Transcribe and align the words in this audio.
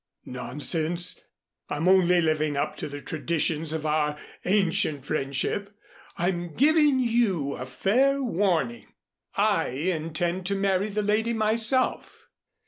"Nonsense. 0.25 1.19
I'm 1.69 1.87
only 1.87 2.21
living 2.21 2.57
up 2.57 2.75
to 2.77 2.87
the 2.89 3.01
traditions 3.03 3.71
of 3.71 3.85
our 3.85 4.17
ancient 4.45 5.05
friendship. 5.05 5.77
I'm 6.17 6.55
giving 6.55 6.97
you 6.97 7.53
a 7.53 7.67
fair 7.67 8.19
warning. 8.23 8.87
I 9.35 9.67
intend 9.67 10.47
to 10.47 10.55
marry 10.55 10.87
the 10.87 11.03
lady 11.03 11.33
myself." 11.33 12.29